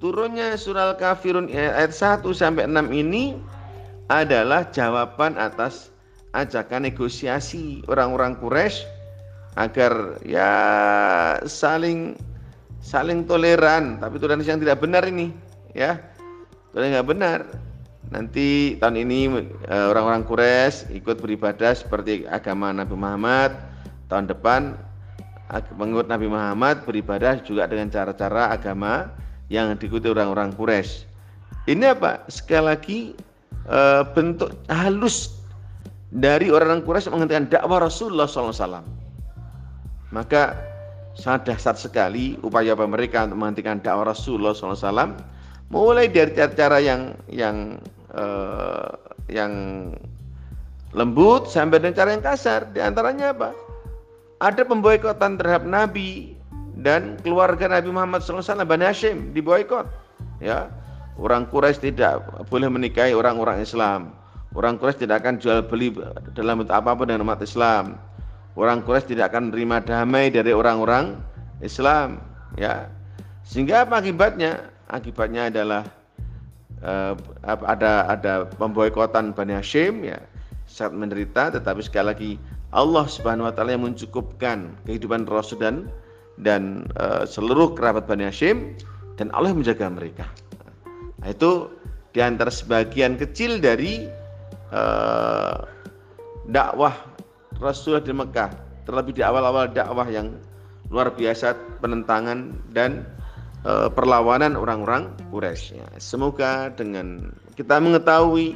Turunnya 0.00 0.56
surah 0.56 0.96
Al-Kafirun 0.96 1.52
ayat 1.52 1.92
1 1.92 2.24
sampai 2.32 2.64
6 2.64 2.88
ini 2.96 3.36
adalah 4.08 4.64
jawaban 4.72 5.36
atas 5.36 5.92
ajakan 6.32 6.88
negosiasi 6.88 7.84
orang-orang 7.92 8.40
Quraisy 8.40 8.88
agar 9.60 10.16
ya 10.24 10.52
saling 11.44 12.16
saling 12.80 13.28
toleran. 13.28 14.00
Tapi 14.00 14.16
toleransi 14.16 14.56
yang 14.56 14.62
tidak 14.64 14.80
benar 14.80 15.04
ini 15.04 15.28
ya. 15.76 16.00
Toleransi 16.72 16.92
nggak 16.96 17.08
benar 17.12 17.65
nanti 18.10 18.78
tahun 18.78 18.96
ini 19.02 19.18
eh, 19.66 19.86
orang-orang 19.90 20.26
Quraisy 20.26 20.94
ikut 20.96 21.18
beribadah 21.18 21.74
seperti 21.74 22.26
agama 22.26 22.70
Nabi 22.70 22.94
Muhammad. 22.94 23.54
Tahun 24.06 24.30
depan 24.30 24.78
mengikut 25.74 26.06
Nabi 26.06 26.26
Muhammad 26.30 26.86
beribadah 26.86 27.42
juga 27.42 27.66
dengan 27.66 27.90
cara-cara 27.90 28.54
agama 28.54 29.10
yang 29.50 29.74
diikuti 29.78 30.10
orang-orang 30.10 30.54
Quraisy. 30.54 31.06
Ini 31.66 31.98
apa? 31.98 32.22
Sekali 32.30 32.64
lagi 32.64 32.98
eh, 33.66 34.02
bentuk 34.14 34.54
halus 34.70 35.36
dari 36.14 36.50
orang-orang 36.50 36.86
Quraisy 36.86 37.10
menghentikan 37.10 37.50
dakwah 37.50 37.82
Rasulullah 37.82 38.30
SAW 38.30 38.96
maka 40.14 40.54
sangat 41.16 41.50
dahsyat 41.52 41.76
sekali 41.80 42.36
upaya 42.44 42.76
mereka 42.76 43.26
untuk 43.26 43.38
menghentikan 43.40 43.80
dakwah 43.82 44.12
Rasulullah 44.12 44.54
SAW 44.54 45.16
mulai 45.72 46.06
dari 46.06 46.30
cara-cara 46.36 46.78
yang 46.78 47.18
yang 47.26 47.80
uh, 48.16 48.96
yang 49.28 49.52
lembut 50.96 51.46
sampai 51.52 51.78
dengan 51.78 51.94
cara 51.94 52.10
yang 52.16 52.24
kasar. 52.24 52.72
Di 52.72 52.80
antaranya 52.80 53.36
apa? 53.36 53.52
Ada 54.40 54.64
pemboikotan 54.64 55.36
terhadap 55.36 55.68
Nabi 55.68 56.36
dan 56.80 57.20
keluarga 57.20 57.68
Nabi 57.68 57.88
Muhammad 57.92 58.24
SAW 58.24 58.64
Bani 58.64 58.84
Hashim 58.84 59.36
diboikot. 59.36 59.84
Ya, 60.40 60.72
orang 61.20 61.48
Quraisy 61.48 61.92
tidak 61.92 62.24
boleh 62.48 62.68
menikahi 62.68 63.12
orang-orang 63.12 63.60
Islam. 63.60 64.12
Orang 64.56 64.80
Quraisy 64.80 65.04
tidak 65.04 65.24
akan 65.24 65.36
jual 65.40 65.64
beli 65.64 65.92
dalam 66.32 66.64
bentuk 66.64 66.76
apa 66.76 66.96
pun 66.96 67.08
dengan 67.08 67.28
umat 67.28 67.40
Islam 67.44 67.96
orang 68.56 68.82
Quraisy 68.82 69.12
tidak 69.14 69.30
akan 69.30 69.52
menerima 69.52 69.76
damai 69.84 70.32
dari 70.32 70.50
orang-orang 70.56 71.20
Islam 71.60 72.18
ya 72.56 72.88
sehingga 73.44 73.84
apa 73.86 74.00
akibatnya 74.00 74.72
akibatnya 74.88 75.52
adalah 75.52 75.84
uh, 76.84 77.14
ada 77.46 78.10
ada 78.10 78.32
pemboikotan 78.58 79.32
Bani 79.32 79.56
Hashim 79.56 80.04
ya 80.04 80.20
saat 80.66 80.92
menderita 80.92 81.54
tetapi 81.54 81.80
sekali 81.80 82.06
lagi 82.10 82.30
Allah 82.74 83.06
Subhanahu 83.06 83.46
wa 83.48 83.54
taala 83.54 83.78
yang 83.78 83.86
mencukupkan 83.86 84.74
kehidupan 84.84 85.24
Rasul 85.30 85.62
dan 85.62 85.88
dan 86.42 86.84
uh, 87.00 87.24
seluruh 87.24 87.72
kerabat 87.72 88.04
Bani 88.04 88.28
Hashim 88.28 88.76
dan 89.16 89.32
Allah 89.32 89.56
menjaga 89.56 89.88
mereka. 89.88 90.28
Nah, 91.22 91.32
itu 91.32 91.72
di 92.12 92.20
antara 92.20 92.52
sebagian 92.52 93.16
kecil 93.16 93.56
dari 93.56 94.04
uh, 94.72 95.64
dakwah 96.52 96.92
Rasulullah 97.56 98.04
di 98.04 98.12
Mekah, 98.12 98.50
terlebih 98.84 99.16
di 99.16 99.22
awal-awal 99.24 99.72
dakwah 99.72 100.04
yang 100.04 100.36
luar 100.92 101.10
biasa 101.16 101.56
penentangan 101.80 102.52
dan 102.70 103.08
e, 103.66 103.90
perlawanan 103.90 104.54
orang-orang 104.54 105.10
Quraisy. 105.34 105.82
Ya, 105.82 105.88
semoga 105.98 106.70
dengan 106.70 107.34
kita 107.58 107.82
mengetahui 107.82 108.54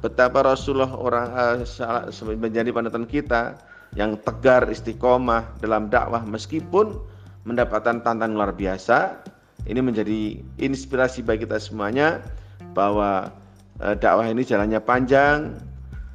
betapa 0.00 0.40
Rasulullah 0.40 0.96
orang 0.96 1.28
e, 1.60 2.34
menjadi 2.34 2.72
panutan 2.72 3.04
kita 3.04 3.60
yang 3.92 4.16
tegar 4.24 4.64
istiqomah 4.70 5.60
dalam 5.60 5.92
dakwah 5.92 6.24
meskipun 6.24 6.96
mendapatkan 7.44 8.00
tantangan 8.00 8.32
luar 8.32 8.56
biasa. 8.56 9.20
Ini 9.68 9.84
menjadi 9.84 10.40
inspirasi 10.56 11.20
bagi 11.20 11.44
kita 11.44 11.60
semuanya 11.60 12.24
bahwa 12.72 13.28
e, 13.76 13.92
dakwah 14.00 14.24
ini 14.24 14.40
jalannya 14.40 14.80
panjang, 14.80 15.60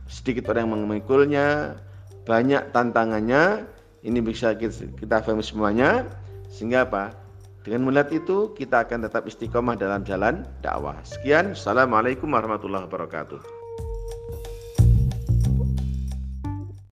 sedikit 0.09 0.49
orang 0.49 0.65
yang 0.65 0.89
mengikulnya, 0.89 1.77
banyak 2.25 2.73
tantangannya 2.73 3.69
ini 4.01 4.17
bisa 4.21 4.57
kita 4.57 5.21
pahami 5.21 5.45
semuanya 5.45 6.09
sehingga 6.49 6.85
apa 6.85 7.24
dengan 7.65 7.89
melihat 7.89 8.13
itu 8.13 8.53
kita 8.53 8.85
akan 8.85 9.09
tetap 9.09 9.25
istiqomah 9.25 9.73
dalam 9.73 10.05
jalan 10.05 10.45
dakwah. 10.61 11.01
Sekian. 11.01 11.57
Assalamualaikum 11.57 12.29
warahmatullahi 12.29 12.85
wabarakatuh 12.85 13.64